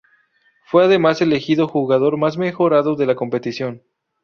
[0.65, 3.83] Fue además elegido Jugador más mejorado de la competición.